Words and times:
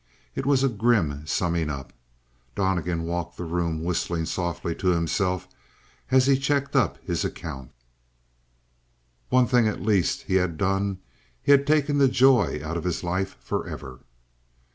It 0.33 0.47
was 0.47 0.63
a 0.63 0.67
grim 0.67 1.27
summing 1.27 1.69
up. 1.69 1.93
Donnegan 2.55 3.03
walked 3.03 3.37
the 3.37 3.43
room 3.43 3.83
whistling 3.83 4.25
softly 4.25 4.73
to 4.77 4.87
himself 4.87 5.47
as 6.09 6.25
he 6.25 6.39
checked 6.39 6.75
up 6.75 6.97
his 7.05 7.23
accounts. 7.23 7.75
One 9.29 9.45
thing 9.45 9.67
at 9.67 9.83
least 9.83 10.23
he 10.23 10.33
had 10.33 10.57
done; 10.57 10.97
he 11.43 11.51
had 11.51 11.67
taken 11.67 11.99
the 11.99 12.07
joy 12.07 12.61
out 12.63 12.77
of 12.77 12.83
his 12.83 13.03
life 13.03 13.37
forever. 13.41 13.99